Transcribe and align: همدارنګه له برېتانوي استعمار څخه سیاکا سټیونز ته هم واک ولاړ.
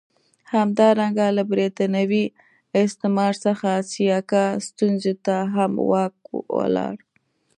همدارنګه 0.55 1.27
له 1.37 1.43
برېتانوي 1.51 2.25
استعمار 2.83 3.33
څخه 3.45 3.69
سیاکا 3.91 4.43
سټیونز 4.65 5.03
ته 5.25 5.35
هم 5.53 5.71
واک 5.89 6.15
ولاړ. 6.57 6.95